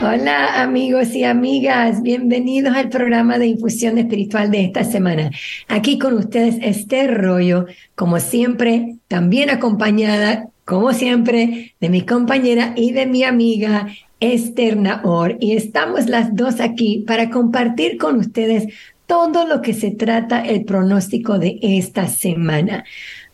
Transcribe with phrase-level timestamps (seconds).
[0.00, 5.32] Hola amigos y amigas, bienvenidos al programa de infusión espiritual de esta semana.
[5.66, 7.66] Aquí con ustedes Esther Rollo,
[7.96, 13.88] como siempre, también acompañada, como siempre, de mi compañera y de mi amiga
[14.20, 15.36] Esther Naor.
[15.40, 18.72] Y estamos las dos aquí para compartir con ustedes
[19.06, 22.84] todo lo que se trata el pronóstico de esta semana.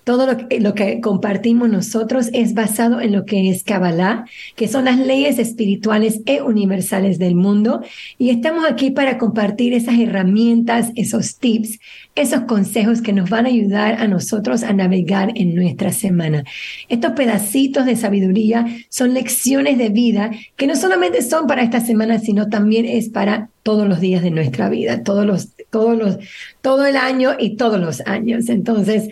[0.04, 4.98] Todo lo que, compartimos nosotros es basado en lo que es Kabbalah, que son las
[4.98, 7.82] leyes espirituales e universales del mundo.
[8.18, 11.78] Y estamos aquí para compartir esas herramientas, esos tips,
[12.14, 16.44] esos consejos que nos van a ayudar a nosotros a navegar en nuestra semana.
[16.88, 22.18] Estos pedacitos de sabiduría son lecciones de vida que no solamente son para esta semana,
[22.18, 26.18] sino también es para todos los días de nuestra vida, todos los, todos los,
[26.60, 28.48] todo el año y todos los años.
[28.48, 29.08] Entonces,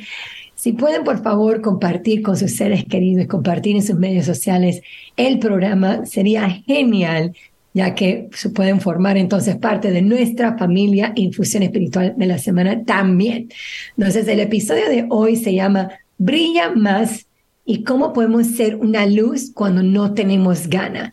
[0.63, 4.81] si pueden, por favor, compartir con sus seres queridos, compartir en sus medios sociales
[5.17, 7.35] el programa, sería genial,
[7.75, 13.49] ya que pueden formar entonces parte de nuestra familia Infusión Espiritual de la semana también.
[13.97, 17.27] Entonces, el episodio de hoy se llama Brilla más
[17.65, 21.13] y cómo podemos ser una luz cuando no tenemos gana.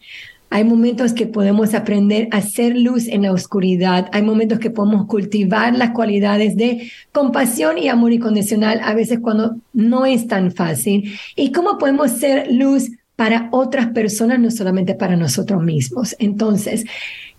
[0.51, 4.09] Hay momentos que podemos aprender a hacer luz en la oscuridad.
[4.11, 9.57] Hay momentos que podemos cultivar las cualidades de compasión y amor incondicional, a veces cuando
[9.73, 11.13] no es tan fácil.
[11.35, 16.15] Y cómo podemos ser luz para otras personas, no solamente para nosotros mismos.
[16.19, 16.85] Entonces,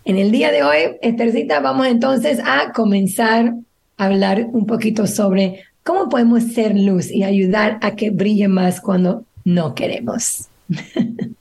[0.05, 3.55] en el día de hoy, Esthercita, vamos entonces a comenzar
[3.97, 8.79] a hablar un poquito sobre cómo podemos ser luz y ayudar a que brille más
[8.79, 10.47] cuando no queremos.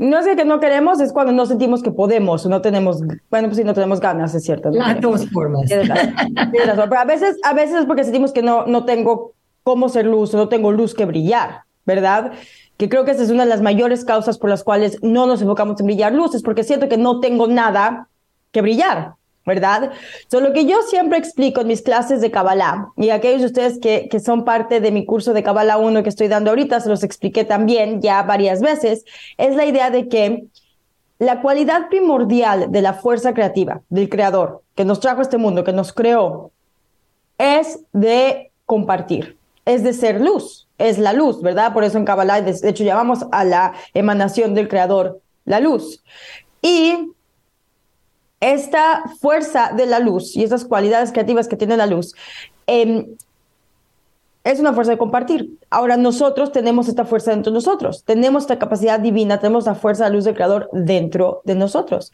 [0.00, 3.58] No es que no queremos, es cuando no sentimos que podemos, no tenemos, bueno, pues
[3.58, 4.70] sí, no tenemos ganas, es cierto.
[4.70, 5.70] Las dos formas.
[5.70, 10.32] Pero a veces, a veces es porque sentimos que no, no tengo cómo ser luz,
[10.32, 12.32] no tengo luz que brillar, ¿verdad?
[12.78, 15.42] Que creo que esa es una de las mayores causas por las cuales no nos
[15.42, 18.08] enfocamos en brillar luz, es porque siento que no tengo nada
[18.52, 19.16] que brillar.
[19.46, 19.92] ¿Verdad?
[20.28, 23.78] So, lo que yo siempre explico en mis clases de Kabbalah, y aquellos de ustedes
[23.78, 26.88] que, que son parte de mi curso de Kabbalah 1 que estoy dando ahorita, se
[26.88, 29.04] los expliqué también ya varias veces,
[29.38, 30.44] es la idea de que
[31.18, 35.64] la cualidad primordial de la fuerza creativa, del creador, que nos trajo a este mundo,
[35.64, 36.50] que nos creó,
[37.36, 41.72] es de compartir, es de ser luz, es la luz, ¿verdad?
[41.72, 46.02] Por eso en Kabbalah, de hecho, llamamos a la emanación del creador la luz.
[46.62, 47.12] Y
[48.40, 52.14] esta fuerza de la luz y esas cualidades creativas que tiene la luz
[52.66, 53.06] em,
[54.42, 55.58] es una fuerza de compartir.
[55.68, 60.06] Ahora nosotros tenemos esta fuerza dentro de nosotros, tenemos esta capacidad divina, tenemos la fuerza
[60.06, 62.12] de luz del Creador dentro de nosotros.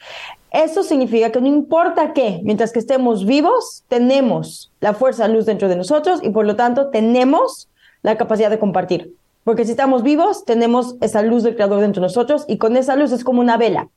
[0.51, 5.47] Eso significa que no importa qué, mientras que estemos vivos, tenemos la fuerza de luz
[5.47, 7.69] dentro de nosotros y por lo tanto tenemos
[8.03, 9.15] la capacidad de compartir.
[9.45, 12.97] Porque si estamos vivos, tenemos esa luz del Creador dentro de nosotros y con esa
[12.97, 13.89] luz es como una vela.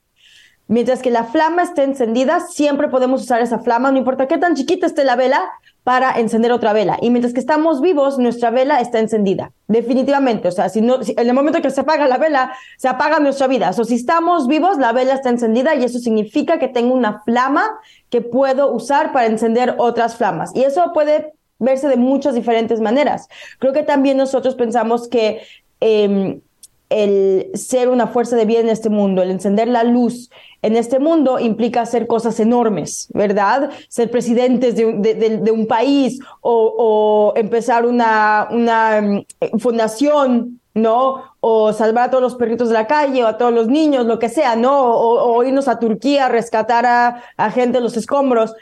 [0.70, 4.56] Mientras que la flama esté encendida, siempre podemos usar esa flama, no importa qué tan
[4.56, 5.50] chiquita esté la vela,
[5.84, 7.00] para encender otra vela.
[7.02, 9.52] Y mientras que estamos vivos, nuestra vela está encendida.
[9.68, 10.48] Definitivamente.
[10.48, 13.48] O sea, si no, en el momento que se apaga la vela, se apaga nuestra
[13.48, 13.72] vida.
[13.72, 17.22] O sea, si estamos vivos, la vela está encendida y eso significa que tengo una
[17.22, 17.66] flama
[18.12, 20.56] que puedo usar para encender otras flamas.
[20.56, 23.28] Y eso puede verse de muchas diferentes maneras.
[23.58, 25.42] Creo que también nosotros pensamos que
[25.80, 26.42] em,
[26.90, 30.30] el ser una fuerza de vida en este mundo, el encender la luz
[30.62, 33.70] en este mundo implica hacer cosas enormes, ¿verdad?
[33.88, 41.24] Ser presidentes de, un país o, empezar una, una mm, fundación, ¿no?
[41.40, 44.20] O salvar a todos los perritos de la calle o a todos los niños, lo
[44.20, 44.82] que sea, ¿no?
[44.84, 48.54] O, irnos a Turquía a rescatar a, a gente de los escombros.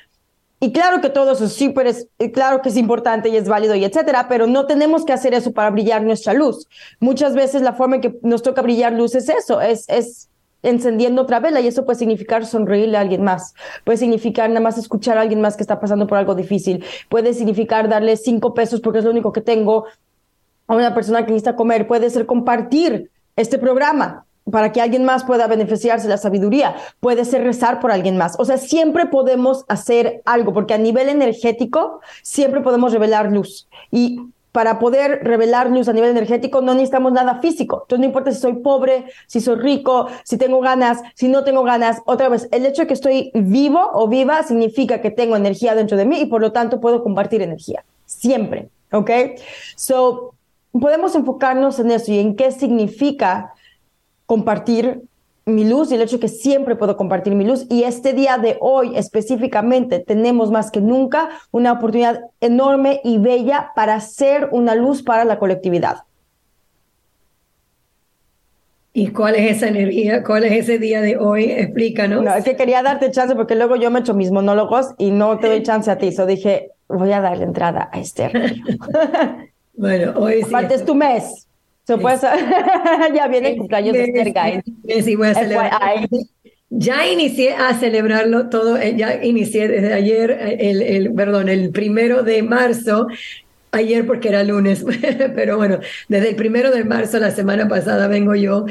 [0.60, 1.94] Y claro que todo eso es súper,
[2.34, 5.54] claro que es importante y es válido y etcétera, pero no tenemos que hacer eso
[5.54, 6.68] para brillar nuestra luz.
[7.00, 10.30] Muchas veces la forma en que nos toca brillar luz es eso, es, es
[10.64, 14.78] encendiendo otra vela y eso puede significar sonreírle a alguien más, puede significar nada más
[14.78, 18.82] escuchar a alguien más que está pasando por algo difícil, puede significar darle cinco pesos
[18.82, 19.86] porque es lo único que tengo
[20.68, 25.24] a una persona que necesita comer, puede ser compartir este programa, para que alguien más
[25.24, 26.76] pueda beneficiarse de la sabiduría.
[27.00, 28.36] Puede ser rezar por alguien más.
[28.40, 33.68] O sea, siempre podemos hacer algo, porque a nivel energético siempre podemos revelar luz.
[33.92, 34.20] Y
[34.58, 37.84] para poder revelar luz a nivel energético no necesitamos nada físico.
[37.84, 41.64] Entonces no importa si soy pobre, si soy rico, si tengo ganas, si no tengo
[41.64, 42.02] ganas.
[42.06, 45.96] Otra vez, el hecho de que estoy vivo o viva significa que tengo energía dentro
[45.96, 47.84] de mí y por lo tanto puedo compartir energía.
[48.06, 48.70] Siempre.
[48.92, 49.12] ¿Ok?
[49.76, 50.34] So,
[50.72, 53.54] podemos enfocarnos en eso y en qué significa
[54.28, 55.02] compartir
[55.48, 57.66] mi luz y el hecho que siempre puedo compartir mi luz.
[57.70, 63.72] Y este día de hoy específicamente tenemos más que nunca una oportunidad enorme y bella
[63.76, 66.04] para ser una luz para la colectividad.
[68.94, 70.24] ¿Y cuál es esa energía?
[70.24, 71.46] ¿Cuál es ese día de hoy?
[71.52, 72.24] Explícanos.
[72.24, 75.38] No, es que quería darte chance porque luego yo me echo mis monólogos y no
[75.40, 76.12] te doy chance a ti.
[76.12, 78.32] So dije, voy a darle entrada a Esther.
[79.76, 80.50] bueno, hoy sí.
[80.50, 81.47] Aparte es tu mes.
[81.88, 82.20] So, pues,
[83.16, 85.06] ya viene el cumpleaños de Esther, guys.
[85.06, 85.72] Sí, voy a celebrar.
[86.70, 91.72] Ya inicié a celebrarlo todo, eh, ya inicié desde ayer, eh, el, el, perdón, el
[91.72, 93.08] primero de marzo,
[93.72, 94.84] ayer porque era lunes,
[95.36, 95.80] pero bueno,
[96.10, 98.66] desde el primero de marzo, la semana pasada, vengo yo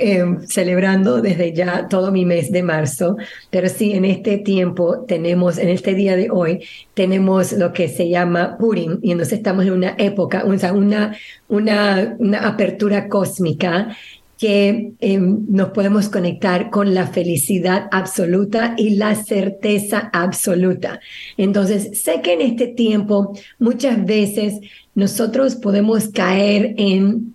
[0.00, 3.16] eh, celebrando desde ya todo mi mes de marzo,
[3.50, 6.64] pero sí, en este tiempo tenemos, en este día de hoy,
[6.94, 11.16] tenemos lo que se llama Purim, y entonces estamos en una época, o sea, una,
[11.48, 13.96] una, una apertura cósmica
[14.40, 21.00] que em, nos podemos conectar con la felicidad absoluta y la certeza absoluta.
[21.36, 24.54] Entonces, sé que en este tiempo muchas veces
[24.94, 27.34] nosotros podemos caer en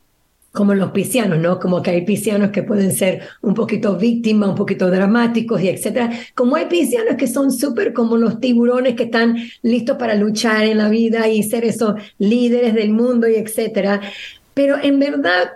[0.56, 1.60] como los piscianos, ¿no?
[1.60, 6.10] Como que hay piscianos que pueden ser un poquito víctimas, un poquito dramáticos y etcétera.
[6.34, 10.80] Como hay piscianos que son súper como los tiburones que están listos para luchar en
[10.80, 14.02] la vida y ser esos líderes del mundo y etcétera.
[14.56, 15.52] Pero en verdad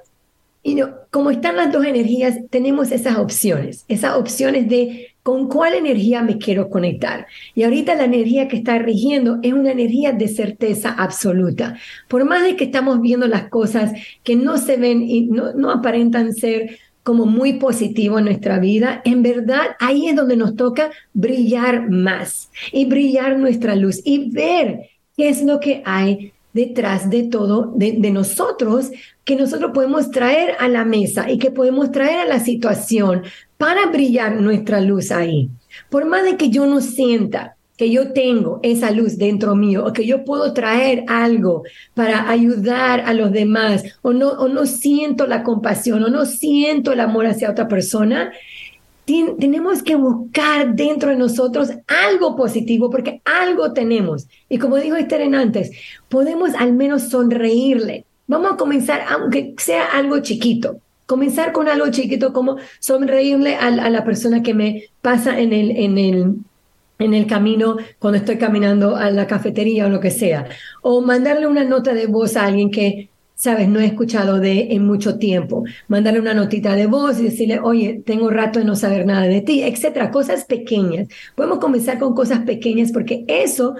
[0.62, 5.74] y no, como están las dos energías, tenemos esas opciones, esas opciones de con cuál
[5.74, 7.28] energía me quiero conectar.
[7.56, 11.78] Y ahorita la energía que está rigiendo es una energía de certeza absoluta.
[12.08, 13.92] Por más de que estamos viendo las cosas
[14.24, 19.24] que no se ven y no, aparentan ser como muy positivo en nuestra vida, en
[19.24, 25.30] verdad ahí es donde nos toca brillar más y brillar nuestra luz y ver qué
[25.30, 28.92] es lo que hay detrás de todo, de, nosotros,
[29.24, 33.24] que nosotros podemos traer a la mesa y que podemos traer a la situación
[33.60, 35.50] para brillar nuestra luz ahí.
[35.90, 39.92] Por más de que yo no sienta que yo tengo esa luz dentro mío o
[39.92, 41.64] que yo puedo traer algo
[41.94, 46.94] para ayudar a los demás o no, o no siento la compasión o no siento
[46.94, 48.32] el amor hacia otra persona,
[49.06, 54.28] tenemos que buscar dentro de nosotros algo positivo porque algo tenemos.
[54.48, 55.72] Y como dijo Esther antes,
[56.08, 58.06] podemos al menos sonreírle.
[58.26, 60.80] Vamos a comenzar, aunque sea algo chiquito.
[61.10, 65.72] Comenzar con algo chiquito como sonreírle a, a la persona que me pasa en el,
[65.72, 66.36] en el,
[67.00, 70.46] en el camino cuando estoy caminando a la cafetería o lo que sea.
[70.84, 74.86] O mandarle una nota de voz a alguien que sabes, no he escuchado de en
[74.86, 75.64] mucho tiempo.
[75.88, 79.42] Mandarle una notita de voz y decirle, oye, tengo rato de no saber nada de
[79.42, 80.12] ti, etcétera.
[80.12, 81.08] Cosas pequeñas.
[81.36, 83.78] Podemos comenzar con cosas pequeñas porque eso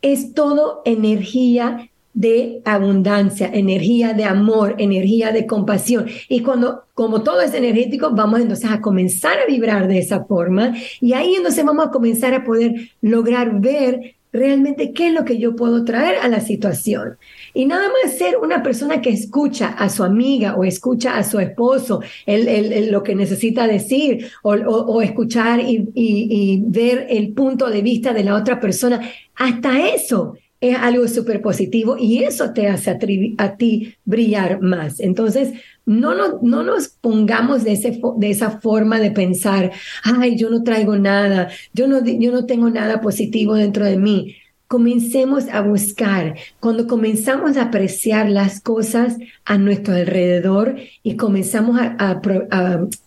[0.00, 6.06] es todo energía de abundancia, energía de amor, energía de compasión.
[6.28, 10.74] Y cuando, como todo es energético, vamos entonces a comenzar a vibrar de esa forma
[11.00, 15.38] y ahí entonces vamos a comenzar a poder lograr ver realmente qué es lo que
[15.38, 17.16] yo puedo traer a la situación.
[17.54, 21.40] Y nada más ser una persona que escucha a su amiga o escucha a su
[21.40, 28.12] esposo el, lo que necesita decir o, escuchar y, y, ver el punto de vista
[28.12, 29.00] de la otra persona.
[29.36, 32.90] Hasta eso es algo súper positivo y eso te hace
[33.38, 35.00] a, ti brillar más.
[35.00, 35.52] Entonces,
[35.86, 39.72] no, no, no nos pongamos de, ese, de esa forma de pensar,
[40.04, 44.36] ay, yo no traigo nada, yo no, yo no tengo nada positivo dentro de mí
[44.70, 52.20] comencemos a buscar, cuando comenzamos a apreciar las cosas a nuestro alrededor y comenzamos a,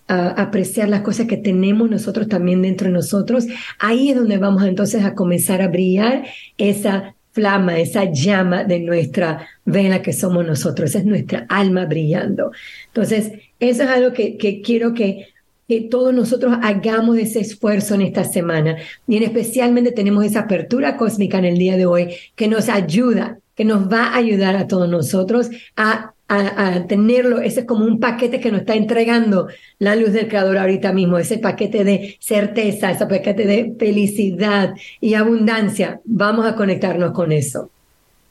[0.08, 3.46] apreciar las cosas que tenemos nosotros también dentro de nosotros,
[3.80, 6.26] ahí es donde vamos entonces a comenzar a brillar
[6.58, 12.52] esa flama, esa llama de nuestra vela que somos nosotros, es nuestra alma brillando.
[12.88, 15.34] Entonces, eso es algo que, que quiero que
[15.68, 18.78] que todos nosotros hagamos ese esfuerzo en esta semana.
[19.08, 23.40] Y en especialmente tenemos esa apertura cósmica en el día de hoy que nos ayuda,
[23.56, 27.40] que nos va a ayudar a todos nosotros a, a, tenerlo.
[27.40, 29.48] Ese es como un paquete que nos está entregando
[29.80, 35.14] la luz del Creador ahorita mismo, ese paquete de certeza, ese paquete de felicidad y
[35.14, 36.02] abundancia.
[36.06, 37.70] Vamos a conectarnos con eso.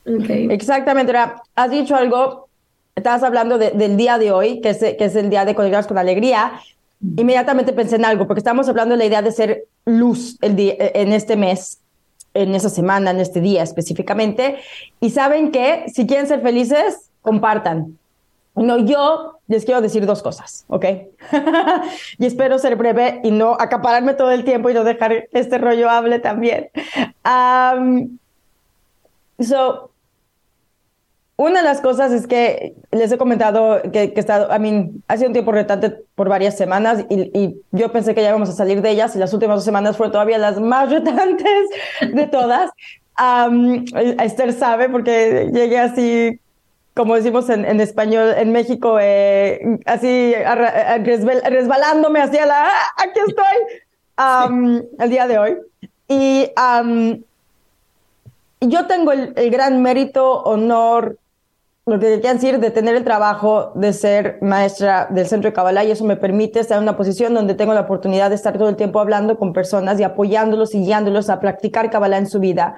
[0.04, 0.48] Okay.
[0.50, 1.12] Exactamente.
[1.54, 2.48] Has dicho algo,
[2.96, 5.98] estabas hablando del día de hoy, que es, que es el día de conectarnos con
[5.98, 6.60] alegría,
[7.16, 10.74] inmediatamente pensé en algo, porque estamos hablando de la idea de ser luz el día,
[10.78, 11.80] en este mes,
[12.34, 14.56] en esa semana, en este día específicamente.
[15.00, 17.98] Y saben que si quieren ser felices, compartan.
[18.54, 20.84] No, yo les quiero decir dos cosas, ¿ok?
[22.18, 25.88] y espero ser breve y no acapararme todo el tiempo y no dejar este rollo
[25.88, 26.68] hable también.
[27.24, 28.18] Um,
[29.38, 29.92] so,
[31.36, 35.16] una de las cosas es que les he comentado que, que estado, a mí, ha
[35.16, 38.82] sido un tiempo retante por varias semanas y, yo pensé que ya íbamos a salir
[38.82, 41.68] de ellas y las últimas dos semanas fueron todavía las más retantes
[42.12, 42.70] de todas.
[43.18, 43.84] Um,
[44.20, 46.38] Esther sabe porque llegué así
[46.94, 54.84] como decimos en, en español, en México, eh, así resbalándome hacia la, ¡ah, aquí estoy,
[54.98, 55.56] el día de hoy.
[56.08, 56.50] Y
[58.60, 61.16] yo tengo el, el, gran mérito, honor,
[61.86, 65.84] lo que quieran decir, de tener el trabajo de ser maestra del centro de Kabbalah
[65.84, 68.68] y eso me permite estar en una posición donde tengo la oportunidad de estar todo
[68.68, 72.76] el tiempo hablando con personas y apoyándolos y guiándolos a practicar Kabbalah en su vida.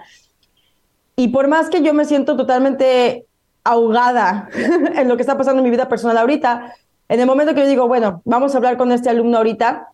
[1.17, 3.27] Y por más que yo me siento totalmente
[3.65, 4.49] ahogada
[4.95, 6.75] en lo que está pasando en mi vida personal ahorita,
[7.09, 9.89] en el momento que yo digo, bueno, vamos a hablar con este alumno ahorita,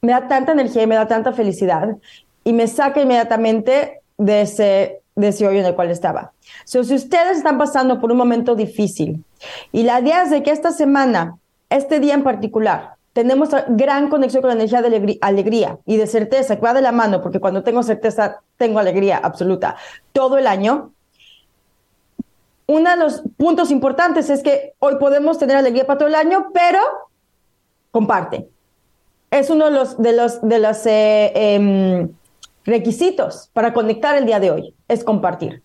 [0.00, 1.96] me da tanta energía y me da tanta felicidad
[2.44, 6.32] y me saca inmediatamente de ese de ese hoyo en el cual estaba.
[6.64, 9.24] si ustedes están pasando por un momento difícil
[9.72, 11.38] y la idea es de que esta semana,
[11.70, 16.54] este día en particular, tenemos gran conexión con la energía de alegría y de certeza,
[16.54, 19.74] que va de la mano, porque cuando tengo certeza, tengo alegría absoluta
[20.12, 20.92] todo el año.
[22.70, 26.50] Uno de los puntos importantes es que hoy podemos tener alegría para todo el año,
[26.52, 26.80] pero
[27.90, 28.46] comparte.
[29.30, 32.12] Es uno de los, de los, de los eh, em,
[32.66, 35.62] requisitos para conectar el día de hoy es compartir.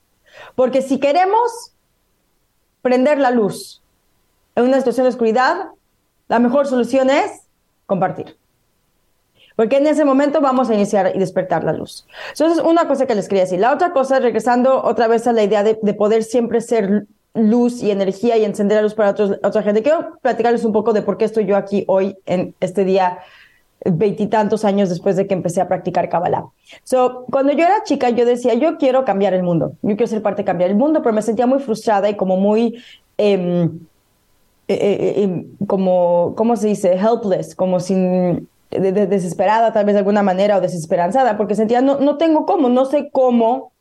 [0.55, 1.73] Porque si queremos
[2.81, 3.83] prender la luz
[4.55, 5.71] en una situación de oscuridad,
[6.29, 7.49] la mejor solución es
[7.85, 8.37] compartir.
[9.55, 12.07] Porque en ese momento vamos a iniciar y despertar la luz.
[12.29, 13.59] Entonces, una cosa que les quería decir.
[13.59, 17.05] La otra cosa, regresando otra vez a la idea de, poder siempre ser
[17.35, 21.01] luz y energía y encender la luz para otra gente, quiero platicarles un poco de
[21.01, 23.19] por qué estoy yo aquí hoy en este día
[23.85, 26.45] veintitantos años después de que empecé a practicar Kabbalah.
[26.83, 30.21] So, cuando yo era chica, yo decía, yo quiero cambiar el mundo, yo quiero ser
[30.21, 32.81] parte de cambiar el mundo, pero me sentía muy frustrada y como muy,
[33.17, 33.69] eh,
[34.67, 34.77] eh,
[35.17, 36.93] eh, como, ¿cómo se dice?
[36.93, 42.17] Helpless, como sin, desesperada tal vez de alguna manera o desesperanzada, porque sentía, no, no
[42.17, 43.73] tengo cómo, no sé cómo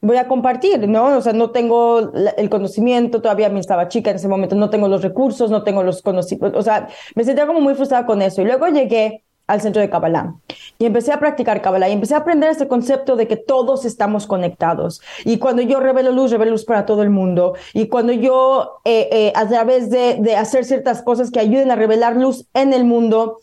[0.00, 1.18] voy a compartir, ¿no?
[1.18, 4.88] O sea, no tengo el conocimiento, todavía me estaba chica en ese momento, no tengo
[4.88, 8.40] los recursos, no tengo los conocimientos, o sea, me sentía como muy frustrada con eso.
[8.40, 10.34] Y luego llegué al centro de Kabbalah
[10.78, 14.26] y empecé a practicar Kabbalah y empecé a aprender este concepto de que todos estamos
[14.26, 15.02] conectados.
[15.24, 17.54] Y cuando yo revelo luz, revelo luz para todo el mundo.
[17.74, 21.76] Y cuando yo, eh, eh, a través de, de hacer ciertas cosas que ayuden a
[21.76, 23.38] revelar luz en el mundo,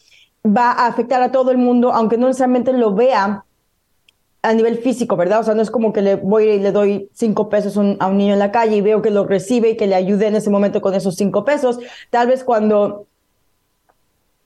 [0.46, 3.44] va a afectar a todo el mundo, aunque no necesariamente lo vea
[4.42, 5.42] a nivel físico, ¿verdad?
[5.42, 8.18] O sea, no es como que le voy y le doy cinco pesos a un
[8.18, 10.50] niño en la calle y veo que lo recibe y que le ayude en ese
[10.50, 11.80] momento con esos cinco pesos.
[12.12, 13.08] Tal vez cuando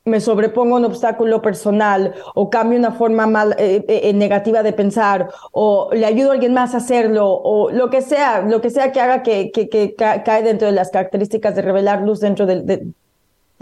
[0.04, 4.74] me sobrepongo un obstáculo personal o cambio una forma mal, eh, eh, eh, negativa de
[4.74, 8.72] pensar o le ayudo a alguien más a hacerlo o lo que sea, lo que
[8.72, 12.48] sea que haga que, que, que cae dentro de las características de revelar luz dentro
[12.48, 12.88] de, de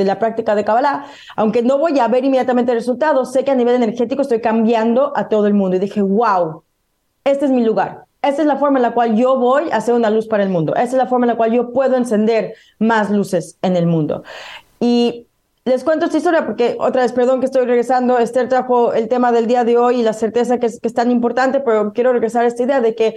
[0.05, 3.75] la práctica de Kabbalah, aunque no voy a ver inmediatamente resultados, sé que a nivel
[3.75, 5.77] energético estoy cambiando a todo el mundo.
[5.77, 6.63] Y dije, wow,
[7.23, 8.05] este es mi lugar.
[8.21, 10.49] Esta es la forma en la cual yo voy a hacer una luz para el
[10.49, 10.73] mundo.
[10.75, 14.23] Esta es la forma en la cual yo puedo encender más luces en el mundo.
[14.79, 15.27] Y
[15.63, 19.31] les cuento esta historia porque, otra vez, perdón que estoy regresando, Esther trajo el tema
[19.31, 22.11] del día de hoy y la certeza que es, que es tan importante, pero quiero
[22.11, 23.15] regresar a esta idea de que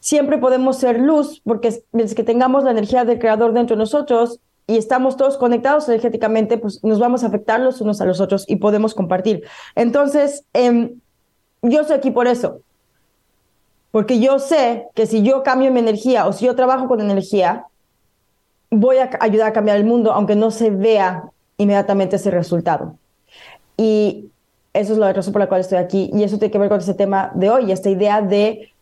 [0.00, 4.38] siempre podemos ser luz, porque mientras que tengamos la energía del creador dentro de nosotros,
[4.66, 8.44] y estamos todos conectados energéticamente, pues nos vamos a afectar los unos a los otros
[8.48, 9.44] y podemos compartir.
[9.74, 11.00] Entonces, em,
[11.62, 12.60] yo estoy aquí por eso,
[13.90, 17.66] porque yo sé que si yo cambio mi energía o si yo trabajo con energía,
[18.70, 21.24] voy a ayudar a cambiar el mundo, aunque no se vea
[21.58, 22.96] inmediatamente ese resultado.
[23.76, 24.30] Y
[24.72, 26.10] eso es la razón por la cual estoy aquí.
[26.12, 28.72] Y eso tiene que ver con ese tema de hoy, esta idea de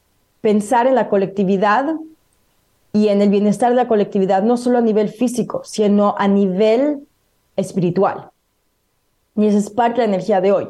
[0.40, 1.94] pensar en la colectividad
[2.92, 7.06] y en el bienestar de la colectividad, no solo a nivel físico, sino a nivel
[7.56, 8.30] espiritual.
[9.36, 10.66] Y esa es parte de la energía de hoy.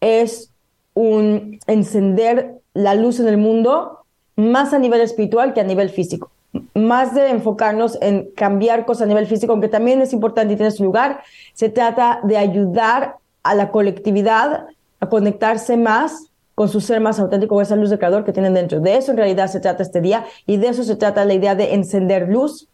[0.00, 0.52] Es
[0.94, 4.04] un encender la luz en el mundo
[4.36, 6.30] más a nivel espiritual que a nivel físico.
[6.74, 10.70] Más de enfocarnos en cambiar cosas a nivel físico, aunque también es importante y tiene
[10.70, 11.22] su lugar,
[11.54, 14.66] se trata de ayudar a la colectividad
[15.00, 16.27] a conectarse más
[16.58, 18.80] con su ser más auténtico, con esa luz de creador que tienen dentro.
[18.80, 21.54] De eso en realidad se trata este día y de eso se trata la idea
[21.54, 22.66] de encender luz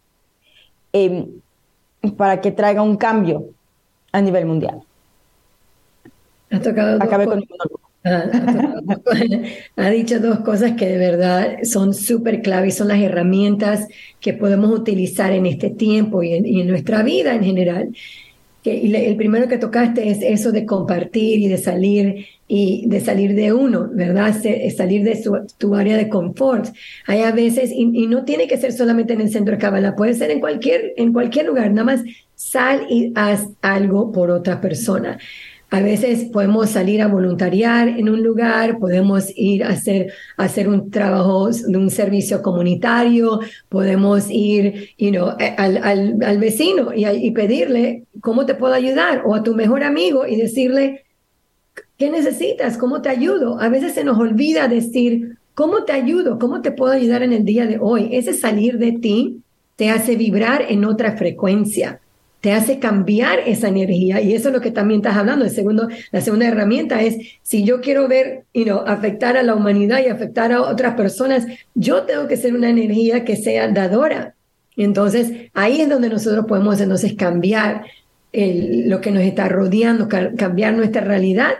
[0.95, 1.27] em,
[2.17, 3.51] para que traiga un cambio
[4.11, 4.81] a nivel mundial.
[6.51, 7.43] Ha tocado Acabé con
[8.05, 8.25] ha,
[9.77, 13.87] ha, dicho dos cosas que de verdad son súper claves, son las herramientas
[14.19, 17.91] que podemos utilizar en este tiempo y en nuestra vida en general
[18.65, 23.35] que el primero que tocaste es eso de compartir y de salir y de salir
[23.35, 24.35] de uno, ¿verdad?
[24.75, 25.23] Salir de
[25.59, 26.69] tu área de confort.
[27.07, 30.15] Hay a veces, y, no tiene que ser solamente en el centro de Kabbalah, puede
[30.15, 32.05] ser en cualquier, en cualquier lugar, nada más
[32.37, 35.19] sal y haz algo por otra persona.
[35.75, 40.89] A veces podemos salir a voluntariar en un lugar, podemos ir a hacer, hacer un
[40.89, 47.33] trabajo de un servicio comunitario, podemos ir you know, al, al, al, vecino y, y
[47.33, 51.07] pedirle cómo te puedo ayudar o a tu mejor amigo y decirle,
[51.99, 52.79] ¿qué necesitas?
[52.79, 53.59] ¿Cómo te ayudo?
[53.61, 56.39] A veces se nos olvida decir, ¿cómo te ayudo?
[56.39, 58.11] ¿Cómo te puedo ayudar en el día de hoy?
[58.13, 59.41] Ese salir de ti
[59.75, 62.01] te hace vibrar en otra frecuencia
[62.45, 65.49] te hace cambiar esa energía y eso es lo que también estás hablando.
[65.49, 70.11] Segundo, la segunda herramienta es, si yo quiero ver, you afectar a la humanidad y
[70.11, 74.35] afectar a otras personas, yo tengo que ser una energía que sea dadora.
[74.77, 77.87] Entonces, ahí es donde nosotros podemos entonces cambiar
[78.35, 81.53] lo que nos está rodeando, cambiar nuestra realidad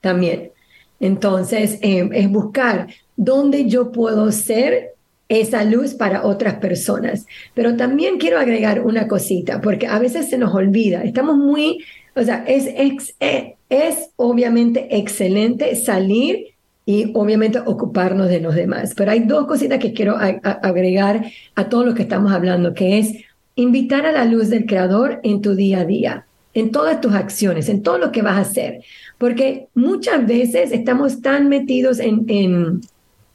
[0.00, 0.50] también.
[0.98, 4.95] Entonces, eh, es buscar dónde yo puedo ser
[5.28, 7.26] esa luz para otras personas.
[7.54, 12.22] Pero también quiero agregar una cosita, porque a veces se nos olvida, estamos muy, o
[12.22, 16.54] sea, es, es, eh, es obviamente excelente salir
[16.84, 18.94] y obviamente ocuparnos de los demás.
[18.96, 23.12] Pero hay dos cositas que quiero agregar a todo lo que estamos hablando, que es
[23.56, 27.68] invitar a la luz del Creador en tu día a día, en todas tus acciones,
[27.68, 28.82] en todo lo que vas a hacer.
[29.18, 32.80] Porque muchas veces estamos tan metidos en, en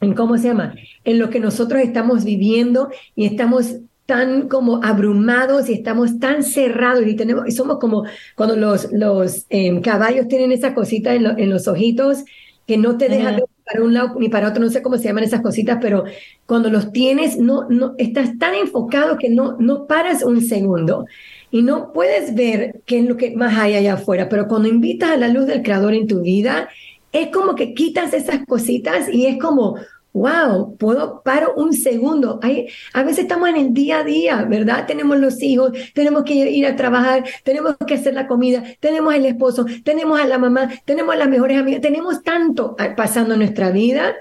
[0.02, 5.70] en cómo se llama, en lo que nosotros estamos viviendo y estamos tan como abrumados
[5.70, 8.04] y estamos tan cerrados y tenemos y somos como
[8.36, 12.24] cuando los los em, caballos tienen esa cosita en, en, los ojitos
[12.66, 15.04] que no te dejan de para un lado ni para otro no sé cómo se
[15.04, 16.02] llaman esas cositas pero
[16.46, 21.06] cuando los tienes no no estás tan enfocado que no no paras un segundo
[21.52, 25.10] y no puedes ver qué es lo que más hay allá afuera pero cuando invitas
[25.10, 26.68] a la luz del creador en tu vida
[27.12, 29.76] es como que quitas esas cositas y es como,
[30.12, 32.38] wow, puedo paro un segundo.
[32.42, 34.86] Hay, a veces estamos en el día a día, ¿verdad?
[34.86, 39.26] Tenemos los hijos, tenemos que ir a trabajar, tenemos que hacer la comida, tenemos el
[39.26, 43.70] esposo, tenemos a la mamá, tenemos a las mejores amigas, tenemos tanto pasando en nuestra
[43.70, 44.14] vida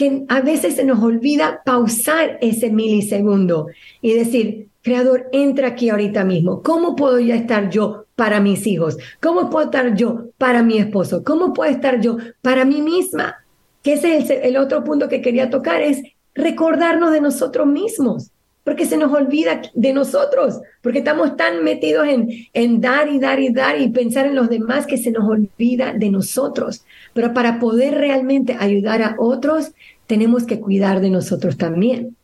[0.00, 3.66] que a veces se nos olvida pausar ese milisegundo
[4.00, 6.62] y decir, Creador, entra aquí ahorita mismo.
[6.62, 8.96] ¿Cómo puedo ya estar yo para mis hijos?
[9.20, 11.22] ¿Cómo puedo estar yo para mi esposo?
[11.22, 13.44] ¿Cómo puedo estar yo para mí misma?
[13.82, 16.02] Que ese es el, otro punto que quería tocar, es
[16.34, 18.30] recordarnos de nosotros mismos,
[18.64, 23.40] porque se nos olvida de nosotros, porque estamos tan metidos en, en dar y dar
[23.40, 26.84] y dar y pensar en los demás que se nos olvida de nosotros.
[27.14, 29.72] Pero para poder realmente ayudar a otros,
[30.06, 32.16] tenemos que cuidar de nosotros también.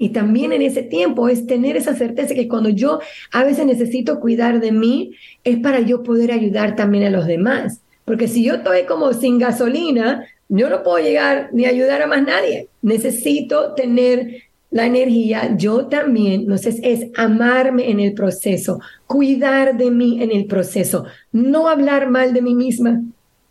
[0.00, 3.00] Y también en ese tiempo es tener esa certeza que cuando yo
[3.32, 7.80] a veces necesito cuidar de mí, es para yo poder ayudar también a los demás.
[8.04, 12.22] Porque si yo estoy como sin gasolina, yo no puedo llegar ni ayudar a más
[12.22, 12.68] nadie.
[12.80, 20.22] Necesito tener la energía, yo también, entonces es amarme en el proceso, cuidar de mí
[20.22, 23.02] en el proceso, no hablar mal de mí misma,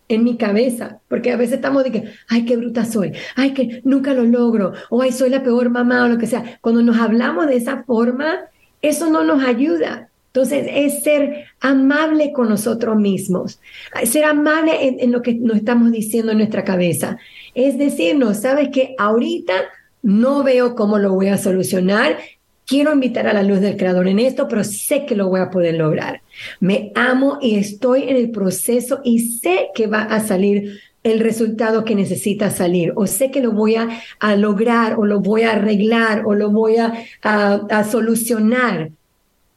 [0.09, 3.81] en mi cabeza, porque a veces estamos de que, ay, qué bruta soy, ay, que
[3.83, 6.59] nunca lo logro, o ay, soy la peor mamá o lo que sea.
[6.61, 8.45] Cuando nos hablamos de esa forma,
[8.81, 10.09] eso no nos ayuda.
[10.27, 13.59] Entonces, es ser amable con nosotros mismos,
[14.03, 17.17] ser amable en, en lo que nos estamos diciendo en nuestra cabeza.
[17.55, 19.53] Es decirnos, sabes que ahorita
[20.01, 22.17] no veo cómo lo voy a solucionar,
[22.65, 25.49] quiero invitar a la luz del Creador en esto, pero sé que lo voy a
[25.49, 26.21] poder lograr.
[26.59, 31.85] Me amo y estoy en el proceso y sé que va a salir el resultado
[31.85, 36.23] que necesita salir, o sé que lo voy a, lograr, o lo voy a arreglar,
[36.25, 38.89] o lo voy a, a, solucionar.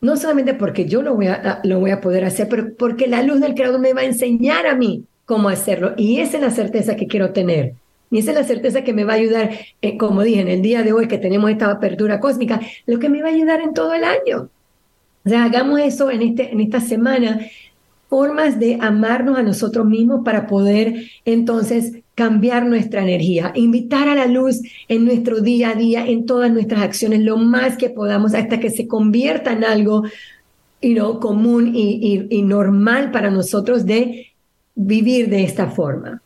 [0.01, 3.23] No solamente porque yo lo voy, a, lo voy a poder hacer, pero porque la
[3.23, 5.95] luz del Creador me va a enseñar a mí cómo hacerlo.
[5.97, 7.75] Y esa es la certeza que quiero tener.
[8.11, 9.51] Y esa es la certeza que me va a ayudar,
[9.83, 13.09] eh, como dije, en el día de hoy que tenemos esta apertura cósmica, lo que
[13.09, 14.51] me va a ayudar en todo el año.
[15.25, 17.41] O sea, hagamos eso en, este, en esta semana,
[18.09, 24.27] formas de amarnos a nosotros mismos para poder entonces cambiar nuestra energía, invitar a la
[24.27, 28.59] luz en nuestro día a día, en todas nuestras acciones, lo más que podamos, hasta
[28.59, 30.03] que se convierta en algo
[30.83, 34.33] you común y normal para nosotros de
[34.75, 36.23] vivir de esta forma.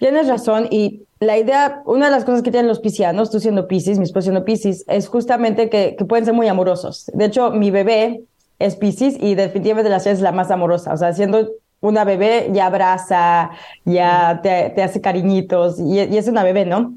[0.00, 3.66] Tienes razón y la idea, una de las cosas que tienen los piscianos, tú siendo
[3.66, 7.10] piscis, mi esposo siendo piscis, es justamente que, pueden ser muy amorosos.
[7.12, 8.22] De hecho, mi bebé
[8.58, 10.92] es piscis y definitivamente la es la más amorosa.
[10.92, 11.48] O sea, siendo
[11.80, 13.50] una bebé ya abraza,
[13.84, 16.94] ya te, te hace cariñitos y, y, es una bebé, ¿no?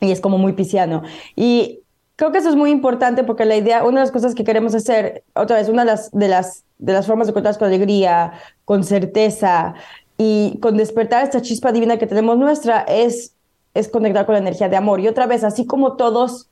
[0.00, 1.02] Y es como muy pisciano.
[1.34, 1.80] Y
[2.16, 4.74] creo que eso es muy importante porque la idea, una de las cosas que queremos
[4.74, 8.32] hacer, otra vez, una de las, de las, de las formas de contar con alegría,
[8.66, 9.74] con certeza,
[10.18, 13.34] y con despertar esta chispa divina que tenemos nuestra es,
[13.74, 15.00] es conectar con la energía de amor.
[15.00, 16.48] Y otra vez, así como todos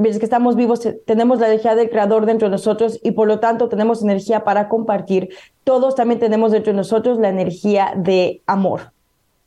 [0.00, 3.38] mientras que estamos vivos, tenemos la energía del creador dentro de nosotros y por lo
[3.38, 5.28] tanto tenemos energía para compartir.
[5.62, 8.92] Todos también tenemos dentro de nosotros la energía de amor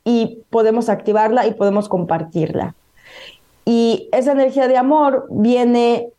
[0.06, 2.76] y podemos activarla y podemos compartirla.
[3.66, 6.10] Y esa energía de amor viene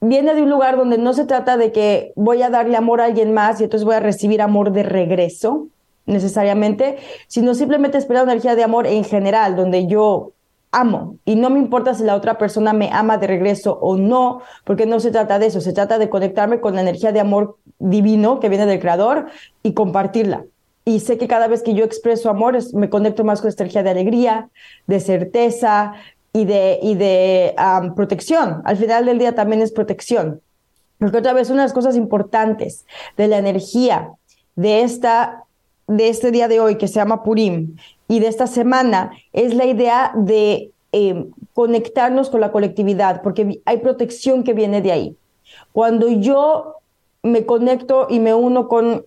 [0.00, 3.04] viene de un lugar donde no se trata de que voy a darle amor a
[3.04, 5.68] alguien más y entonces voy a recibir amor de regreso
[6.06, 6.96] necesariamente,
[7.28, 10.32] sino simplemente esperar una energía de amor en general, donde yo
[10.72, 14.40] amo y no me importa si la otra persona me ama de regreso o no,
[14.64, 17.58] porque no se trata de eso, se trata de conectarme con la energía de amor
[17.78, 19.26] divino que viene del creador
[19.62, 20.44] y compartirla.
[20.84, 23.82] Y sé que cada vez que yo expreso amor me conecto más con esta energía
[23.82, 24.48] de alegría,
[24.86, 25.92] de certeza
[26.32, 27.54] y de, y de
[27.96, 28.62] protección.
[28.64, 30.40] Al final del día también es protección.
[30.98, 32.84] Porque otra vez, una de las cosas importantes
[33.16, 34.10] de la energía
[34.54, 35.44] de esta
[35.90, 37.74] de este día de hoy que se llama Purim
[38.06, 43.78] y de esta semana es la idea de eh, conectarnos con la colectividad, porque hay
[43.78, 45.16] protección que viene de ahí.
[45.72, 46.76] Cuando yo
[47.24, 49.04] me conecto y me uno con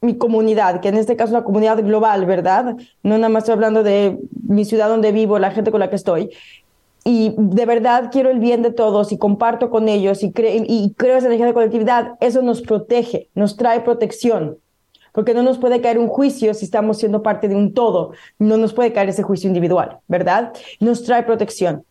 [0.00, 2.76] mi comunidad, que en este caso es una comunidad global, ¿verdad?
[3.02, 5.96] No nada más estoy hablando de mi ciudad donde vivo, la gente con la que
[5.96, 6.30] estoy.
[7.04, 11.16] Y de verdad quiero el bien de todos y comparto con ellos y, y creo
[11.16, 14.58] esa energía de colectividad, eso nos protege, nos trae protección
[15.12, 18.56] porque no nos puede caer un juicio si estamos siendo parte de un todo, no
[18.56, 20.52] nos puede caer ese juicio individual, ¿verdad?
[20.78, 21.84] Nos trae protección.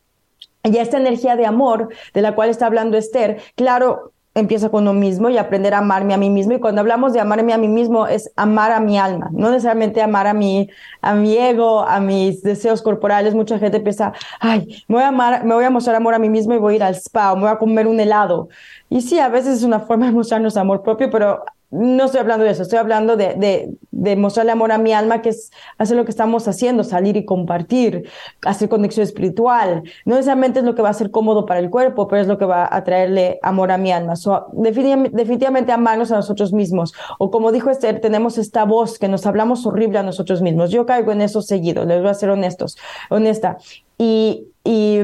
[0.63, 4.93] Y esta energía de amor de la cual está hablando Esther, claro, empieza con uno
[4.93, 6.53] mismo y aprender a amarme a mí mismo.
[6.53, 10.01] Y cuando hablamos de amarme a mí mismo es amar a mi alma, no necesariamente
[10.01, 10.69] amar a mi,
[11.01, 13.33] a mi ego, a mis deseos corporales.
[13.33, 16.29] Mucha gente piensa, ay, me voy a amar, me voy a mostrar amor a mí
[16.29, 18.49] mismo y voy a ir al spa o me voy a comer un helado.
[18.89, 22.45] Y sí, a veces es una forma de mostrarnos amor propio, pero no estoy hablando
[22.45, 25.97] de eso, estoy hablando de, de, de, mostrarle amor a mi alma, que es hacer
[25.97, 28.09] lo que estamos haciendo, salir y compartir,
[28.43, 29.83] hacer conexión espiritual.
[30.05, 32.37] No necesariamente es lo que va a ser cómodo para el cuerpo, pero es lo
[32.37, 34.13] que va a traerle amor a mi alma.
[34.53, 36.93] definitivamente, definitivamente amarnos a nosotros mismos.
[37.19, 40.71] O como dijo Esther, tenemos esta voz que nos hablamos horrible a nosotros mismos.
[40.71, 42.77] Yo caigo en eso seguido, les voy a ser honestos,
[43.09, 43.57] honesta.
[43.97, 45.01] Y, y,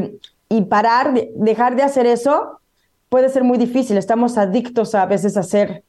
[0.47, 2.59] y parar, dejar de hacer eso
[3.09, 3.97] puede ser muy difícil.
[3.97, 5.83] Estamos adictos a, veces a ser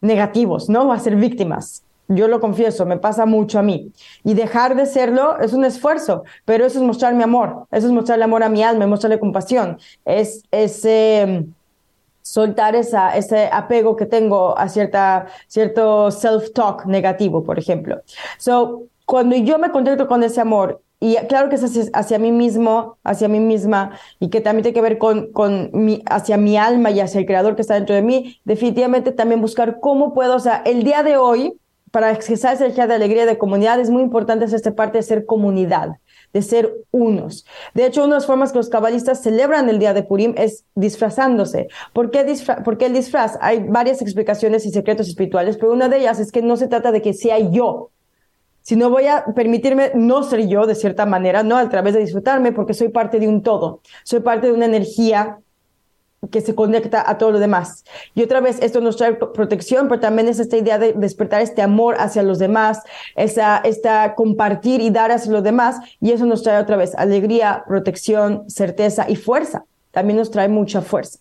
[0.00, 0.92] negativos, ¿no?
[0.92, 1.82] A ser víctimas.
[2.08, 3.92] Yo lo confieso, me pasa mucho a mí.
[4.24, 7.92] Y dejar de serlo es un esfuerzo, pero eso es mostrar mi amor, eso es
[7.92, 11.46] mostrarle amor a mi alma, mostrarle compasión, es ese
[12.22, 18.02] soltar esa, ese apego que tengo a cierta, cierto self-talk negativo, por ejemplo.
[18.38, 22.98] So, cuando yo me contacto con ese amor y claro que es hacia, mí mismo,
[23.04, 26.90] hacia mí misma, y que también tiene que ver con, con mi, hacia mi alma
[26.90, 30.40] y hacia el creador que está dentro de mí, definitivamente también buscar cómo puedo, o
[30.40, 31.54] sea, el día de hoy,
[31.90, 35.24] para expresar esa energía de alegría de comunidad, es muy importante esta parte de ser
[35.24, 35.96] comunidad,
[36.34, 37.46] de ser unos.
[37.72, 40.64] De hecho, una de las formas que los cabalistas celebran el día de Purim es
[40.74, 41.68] disfrazándose.
[41.94, 42.26] ¿Por qué,
[42.62, 43.38] ¿Por qué el disfraz?
[43.40, 46.92] Hay varias explicaciones y secretos espirituales, pero una de ellas es que no se trata
[46.92, 47.90] de que sea yo,
[48.62, 52.00] si no voy a permitirme no ser yo de cierta manera, no a través de
[52.00, 55.38] disfrutarme, porque soy parte de un todo, soy parte de una energía
[56.30, 57.84] que se conecta a todo lo demás.
[58.14, 61.62] Y otra vez, esto nos trae protección, pero también es esta idea de despertar este
[61.62, 62.82] amor hacia los demás,
[63.16, 67.64] esa, esta compartir y dar hacia los demás, y eso nos trae otra vez alegría,
[67.66, 69.64] protección, certeza y fuerza.
[69.92, 71.18] También nos trae mucha fuerza.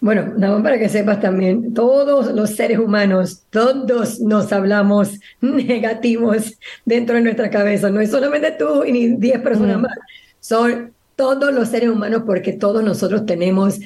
[0.00, 6.58] Bueno, nada más para que sepas también, todos los seres humanos, todos nos hablamos negativos
[6.84, 7.90] dentro de nuestra cabeza.
[7.90, 9.96] No es solamente tú y ni 10 personas más.
[10.40, 13.80] Son todos los seres humanos porque todos nosotros tenemos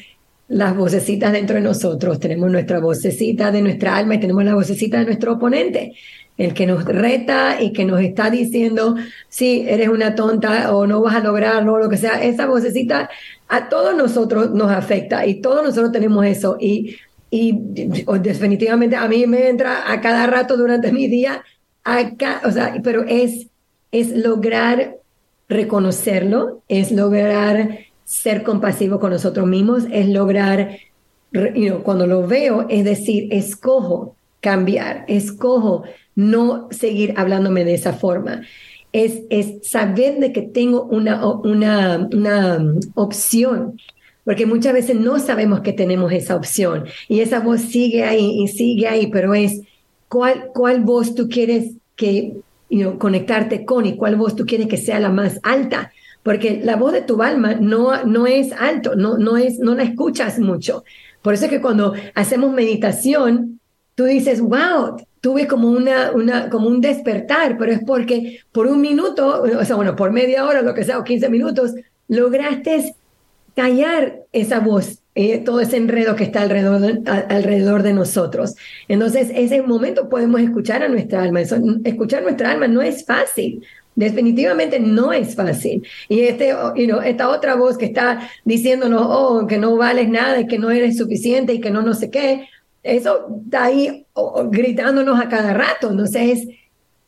[0.48, 2.20] las vocecitas dentro de nosotros.
[2.20, 5.94] Tenemos nuestra vocecita de nuestra alma y tenemos la vocecita de nuestro oponente
[6.44, 8.96] el que nos reta y que nos está diciendo,
[9.28, 13.08] sí, eres una tonta o no vas a lograrlo, lo que sea, esa vocecita
[13.48, 16.56] a todos nosotros nos afecta y todos nosotros tenemos eso.
[16.58, 16.96] Y,
[17.30, 17.58] y
[18.20, 21.44] definitivamente a mí me entra a cada rato durante mi día,
[21.84, 23.46] acá, o sea, pero es,
[23.92, 24.96] es lograr
[25.48, 30.76] reconocerlo, es lograr ser compasivo con nosotros mismos, es lograr,
[31.84, 38.42] cuando lo veo, es decir, escojo cambiar, escojo no seguir hablándome de esa forma.
[38.92, 43.78] Es, es saber de que tengo una, una, una opción,
[44.24, 48.48] porque muchas veces no sabemos que tenemos esa opción y esa voz sigue ahí y
[48.48, 49.62] sigue ahí, pero es
[50.08, 52.34] cuál, cuál voz tú quieres que
[52.98, 56.92] conectarte con y cuál voz tú quieres que sea la más alta, porque la voz
[56.92, 60.84] de tu alma no, no es alto, no, no, es, no la escuchas mucho.
[61.20, 63.60] Por eso es que cuando hacemos meditación,
[63.94, 68.80] tú dices, wow, tuve como, una, una, como un despertar, pero es porque por un
[68.80, 71.74] minuto, o sea, bueno, por media hora, lo que sea, o 15 minutos,
[72.08, 72.92] lograste
[73.54, 78.56] callar esa voz, eh, todo ese enredo que está alrededor de, alrededor de nosotros.
[78.88, 81.40] Entonces, ese momento podemos escuchar a nuestra alma.
[81.84, 83.64] escuchar nuestra alma no es fácil.
[83.94, 85.86] Definitivamente no es fácil.
[86.08, 90.40] Y este, you know, esta otra voz que está diciéndonos, oh, que no vales nada
[90.40, 92.48] y que no eres suficiente y que no no sé qué,
[92.82, 94.06] eso está ahí
[94.50, 95.90] gritándonos a cada rato.
[95.90, 96.48] Entonces,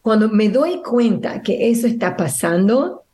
[0.02, 3.04] cuando me doy cuenta que eso está pasando,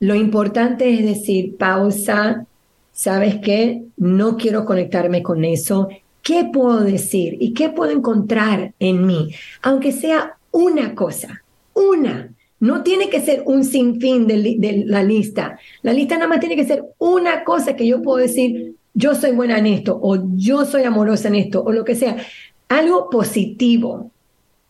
[0.00, 2.46] lo importante es decir, pausa,
[2.92, 3.82] ¿sabes qué?
[3.96, 5.88] No quiero conectarme con eso.
[6.22, 9.34] ¿Qué puedo decir y qué puedo encontrar en mí?
[9.62, 11.42] Aunque sea una cosa,
[11.74, 12.32] una.
[12.58, 15.58] No tiene que ser un sinfín de, de, la lista.
[15.80, 19.32] La lista nada más tiene que ser una cosa que yo puedo decir, yo soy
[19.32, 22.16] buena en esto, o yo soy amorosa en esto, o lo que sea.
[22.68, 24.10] Algo positivo,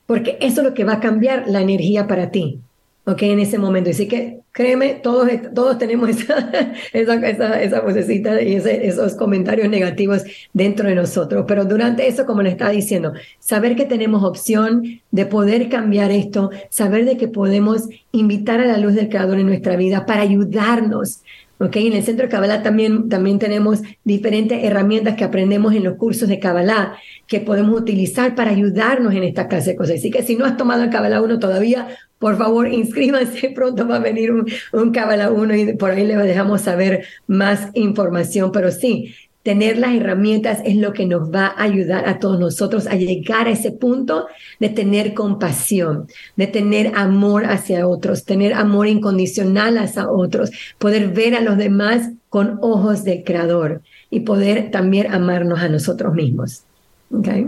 [0.07, 2.61] porque eso es lo que va a cambiar la energía para ti.
[3.05, 3.23] ¿ok?
[3.23, 3.91] En ese momento.
[3.91, 6.51] Así que créeme, todos, todos tenemos esa,
[6.93, 11.45] esa, esa, vocecita y esos comentarios negativos dentro de nosotros.
[11.47, 16.51] Pero durante eso, como le estaba diciendo, saber que tenemos opción de poder cambiar esto,
[16.69, 21.23] saber de que podemos invitar a la luz del Creador en nuestra vida para ayudarnos
[21.63, 25.97] Okay, en el centro de Kabbalah también, también tenemos diferentes herramientas que aprendemos en los
[25.97, 26.95] cursos de Kabbalah
[27.27, 29.97] que podemos utilizar para ayudarnos en esta clase de cosas.
[29.97, 33.97] Así que si no has tomado el Kabbalah 1 todavía, por favor, inscríbanse, pronto va
[33.97, 38.73] a venir un, un Kabbalah 1 y por ahí les dejamos saber más información, pero
[38.73, 42.97] sí, tener las herramientas es lo que nos va a ayudar a todos nosotros a
[42.97, 44.27] llegar a ese punto
[44.59, 51.35] de tener compasión, de tener amor hacia otros, tener amor incondicional hacia otros, poder ver
[51.35, 56.65] a los demás con ojos del Creador y poder también amarnos a nosotros mismos.
[57.13, 57.47] Okay.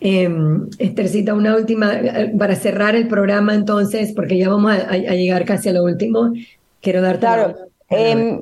[0.00, 0.28] Eh,
[0.78, 5.68] Esthercita, una última, eh, para cerrar el programa entonces, porque ya vamos a, llegar casi
[5.68, 6.32] a lo último,
[6.80, 7.20] quiero darte...
[7.20, 7.54] Claro,
[7.90, 8.40] em,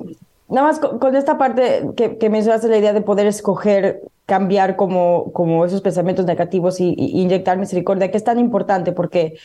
[0.49, 5.31] nada más con, esta parte que, que, mencionaste, la idea de poder escoger cambiar como,
[5.31, 9.35] como esos pensamientos negativos y, inyectar misericordia, que es tan importante porque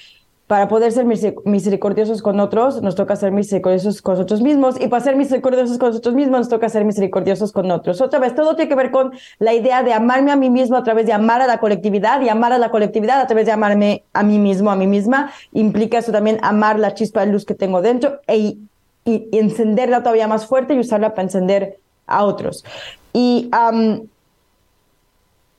[0.48, 4.78] para poder ser misericordiosos con otros, nos toca ser misericordiosos con nosotros mismos.
[4.78, 8.02] Y para ser misericordiosos con nosotros mismos, nos toca ser misericordiosos con otros.
[8.02, 10.82] Otra vez, todo tiene que ver con la idea de amarme a mí mismo a
[10.82, 14.04] través de amar a la colectividad y amar a la colectividad a través de amarme
[14.12, 15.30] a mí mismo, a mí misma.
[15.52, 18.58] Implica eso también amar la chispa de luz que tengo dentro e,
[19.04, 22.64] y, encenderla todavía más fuerte y usarla para encender a otros.
[23.12, 23.50] Y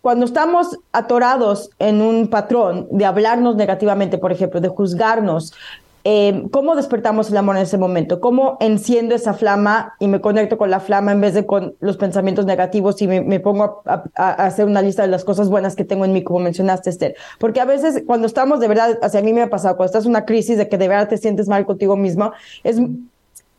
[0.01, 5.53] cuando estamos atorados en un patrón de hablarnos negativamente, por ejemplo, de juzgarnos,
[6.05, 8.19] eh, ¿cómo despertamos el amor en ese momento?
[8.19, 11.95] ¿Cómo enciendo esa flama y me conecto con la flama en vez de con los
[11.95, 14.03] pensamientos negativos y me, pongo a,
[14.45, 17.15] hacer una lista de las cosas buenas que tengo en mí, como mencionaste, Esther?
[17.39, 20.09] Porque a veces cuando estamos de verdad, hacia mí me ha pasado, cuando estás en
[20.09, 22.33] una crisis de que de verdad te sientes mal contigo mismo,
[22.65, 22.77] es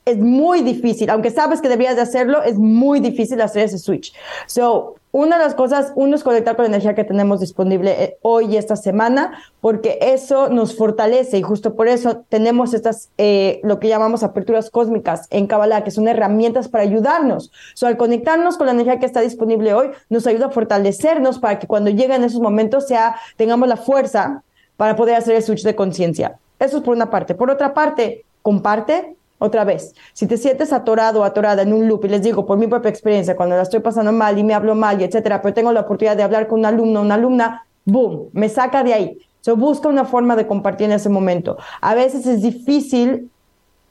[0.05, 4.12] es muy difícil, aunque sabes que deberías de hacerlo, es muy difícil hacer ese switch.
[4.47, 8.19] So, una de las cosas, uno es conectar con la energía que tenemos disponible eh,
[8.23, 13.61] hoy y esta semana, porque eso nos fortalece y justo por eso tenemos estas, eh,
[13.62, 17.51] lo que llamamos aperturas cósmicas en Kabbalah, que son herramientas para ayudarnos.
[17.75, 21.59] So, al conectarnos con la energía que está disponible hoy, nos ayuda a fortalecernos para
[21.59, 24.43] que cuando lleguen esos momentos sea, tengamos la fuerza
[24.77, 26.38] para poder hacer el switch de conciencia.
[26.59, 27.35] Eso es por una parte.
[27.35, 32.05] Por otra parte, comparte, otra vez, si te sientes atorado o atorada en un loop,
[32.05, 34.75] y les digo por mi propia experiencia, cuando la estoy pasando mal y me hablo
[34.75, 37.66] mal y etcétera, pero tengo la oportunidad de hablar con un alumno o una alumna,
[37.85, 39.18] boom, me saca de ahí.
[39.40, 41.59] So, busca una forma de compartir en ese momento.
[41.83, 43.31] A veces es difícil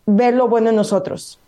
[0.07, 1.39] ver lo bueno en nosotros.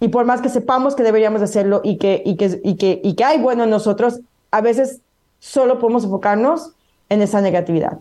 [0.00, 3.14] Y por más que sepamos que deberíamos hacerlo y que, y que, y que, y
[3.14, 5.00] que hay bueno en nosotros, a veces
[5.38, 6.72] solo podemos enfocarnos
[7.08, 7.98] en esa negatividad.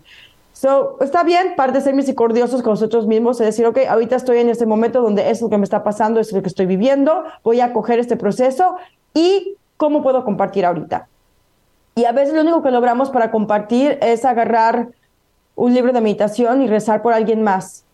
[0.60, 4.40] So, está bien, parte de ser misericordiosos con nosotros mismos, es decir, ok, ahorita estoy
[4.40, 7.26] en este momento donde es lo que me está pasando, es lo que estoy viviendo,
[7.44, 8.76] voy a coger este proceso
[9.14, 11.10] y cómo puedo compartir ahorita.
[11.94, 14.88] Y a veces lo único que logramos para compartir es agarrar
[15.54, 17.86] un libro de meditación y rezar por alguien más.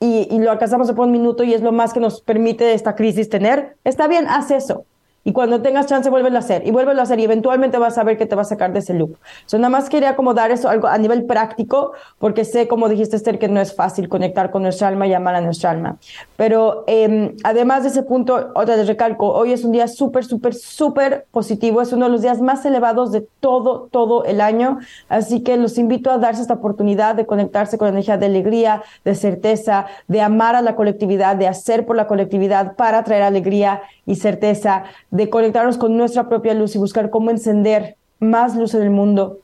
[0.00, 2.96] Y, y lo alcanzamos por un minuto y es lo más que nos permite esta
[2.96, 3.76] crisis tener.
[3.84, 4.84] Está bien, haz eso.
[5.28, 8.02] Y cuando tengas chance, vuelve a hacer y vuelve a hacer y eventualmente vas a
[8.02, 9.18] ver que te va a sacar de ese loop.
[9.44, 13.16] So, nada más quería como dar eso algo a nivel práctico, porque sé, como dijiste,
[13.16, 15.98] Esther, que no es fácil conectar con nuestra alma y amar a nuestra alma.
[16.38, 20.54] Pero eh, además de ese punto, otra vez recalco, hoy es un día súper, súper,
[20.54, 21.82] súper positivo.
[21.82, 24.78] Es uno de los días más elevados de todo, todo el año.
[25.10, 28.82] Así que los invito a darse esta oportunidad de conectarse con la energía de alegría,
[29.04, 33.82] de certeza, de amar a la colectividad, de hacer por la colectividad para traer alegría
[34.06, 34.84] y certeza
[35.18, 39.40] de conectarnos con nuestra propia luz y buscar cómo encender más luz en el mundo.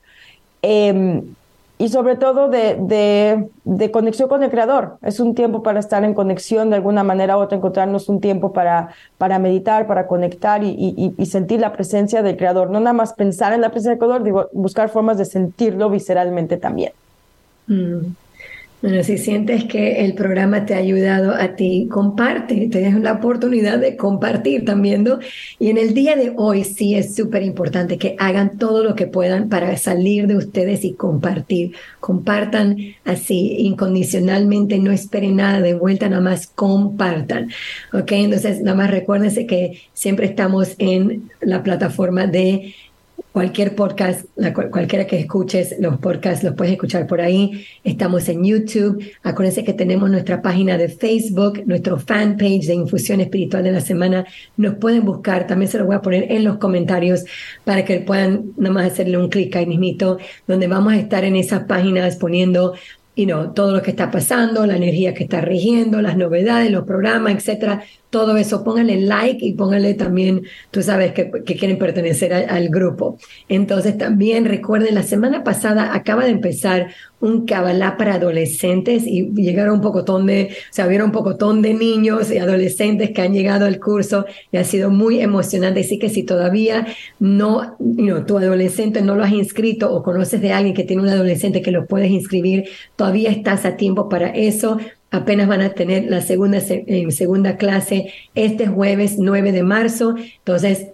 [0.62, 1.34] Em,
[1.78, 2.76] y sobre todo de,
[3.64, 4.98] de, conexión con el creador.
[5.02, 8.52] Es un tiempo para estar en conexión de alguna manera u otra, encontrarnos un tiempo
[8.52, 12.70] para, para meditar, para conectar y sentir la presencia del creador.
[12.70, 16.56] No nada más pensar en la presencia del creador, digo, buscar formas de sentirlo visceralmente
[16.56, 16.92] también.
[17.66, 18.14] Mm.
[18.84, 23.78] Bueno, si sientes que el programa te ha ayudado a ti, comparte, te la oportunidad
[23.78, 25.20] de compartir también, ¿no?
[25.58, 29.06] Y en el día de hoy sí es súper importante que hagan todo lo que
[29.06, 31.72] puedan para salir de ustedes y compartir.
[31.98, 37.48] Compartan así incondicionalmente, no esperen nada de vuelta, nada más compartan.
[37.94, 38.12] ¿Ok?
[38.12, 42.74] Entonces, nada más recuérdense que siempre estamos en la plataforma de
[43.34, 44.26] cualquier podcast,
[44.70, 47.66] cualquiera que escuches los podcasts, los puedes escuchar por ahí.
[47.82, 49.04] Estamos en YouTube.
[49.24, 54.24] Acuérdense que tenemos nuestra página de Facebook, nuestro fanpage de Infusión Espiritual de la Semana.
[54.56, 55.48] Nos pueden buscar.
[55.48, 57.24] También se lo voy a poner en los comentarios
[57.64, 61.64] para que puedan nomás hacerle un clic ahí mismito, donde vamos a estar en esas
[61.64, 62.74] páginas poniendo
[63.16, 66.84] y no todo lo que está pasando, la energía que está rigiendo, las novedades, los
[66.84, 67.82] programas, etcétera,
[68.14, 73.18] todo eso, pónganle like y pónganle también, tú sabes que, quieren pertenecer al grupo.
[73.48, 79.74] Entonces también recuerden, la semana pasada acaba de empezar un cabalá para adolescentes y llegaron
[79.74, 83.66] un pocotón de, o sea, vieron un pocotón de niños y adolescentes que han llegado
[83.66, 85.80] al curso y ha sido muy emocionante.
[85.80, 86.86] Así que si todavía
[87.18, 91.08] no, you tu adolescente no lo has inscrito o conoces de alguien que tiene un
[91.08, 94.78] adolescente que lo puedes inscribir, todavía estás a tiempo para eso
[95.14, 100.16] apenas van a tener la segunda, segunda clase este jueves 9 de marzo.
[100.16, 100.88] Entonces,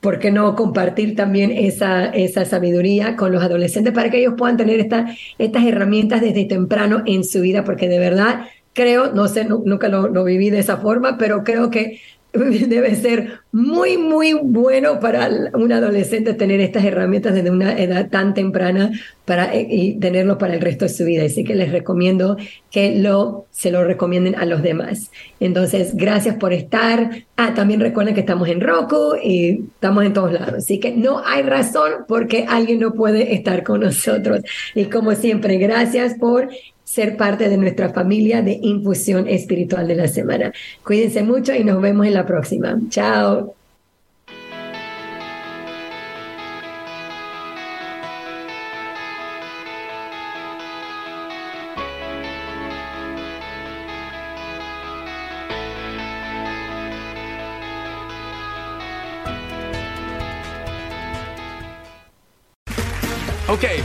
[0.00, 4.56] ¿por qué no compartir también esa, esa sabiduría con los adolescentes para que ellos puedan
[4.56, 5.06] tener esta,
[5.38, 7.64] estas herramientas desde temprano en su vida?
[7.64, 11.70] Porque de verdad creo, no sé, nunca lo, lo, viví de esa forma, pero creo
[11.70, 11.98] que
[12.68, 18.34] debe ser muy, muy bueno para un adolescente tener estas herramientas desde una edad tan
[18.34, 18.90] temprana
[19.24, 21.24] para, eh, y tenerlo para el resto de su vida.
[21.24, 22.36] Así que les recomiendo
[22.70, 25.10] que lo, se lo recomienden a los demás.
[25.40, 27.24] Entonces, gracias por estar.
[27.36, 30.54] Ah, también recuerden que estamos en Roku y estamos en todos lados.
[30.58, 34.42] Así que no hay razón porque alguien no puede estar con nosotros.
[34.74, 36.48] Y como siempre, gracias por
[36.86, 40.52] ser parte de nuestra familia de infusión espiritual de la semana.
[40.84, 42.78] Cuídense mucho y nos vemos en la próxima.
[42.88, 43.56] Chao.